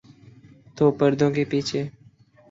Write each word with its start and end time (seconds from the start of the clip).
تو 0.77 0.91
پردوں 0.91 1.29
کے 1.31 1.43
پیچھے۔ 1.45 1.81